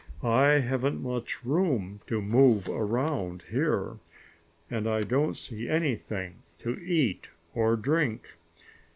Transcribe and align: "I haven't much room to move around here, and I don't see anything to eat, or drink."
"I 0.23 0.61
haven't 0.61 1.03
much 1.03 1.45
room 1.45 2.01
to 2.07 2.23
move 2.23 2.67
around 2.67 3.43
here, 3.51 3.99
and 4.67 4.89
I 4.89 5.03
don't 5.03 5.37
see 5.37 5.69
anything 5.69 6.41
to 6.57 6.71
eat, 6.83 7.27
or 7.53 7.75
drink." 7.75 8.33